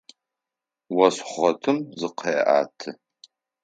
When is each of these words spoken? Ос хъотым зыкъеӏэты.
Ос 1.05 1.15
хъотым 1.29 1.77
зыкъеӏэты. 1.99 2.89